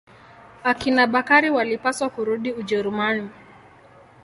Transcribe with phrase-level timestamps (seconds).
[0.63, 3.29] Akina Bakari walipaswa kurudi Ujerumani.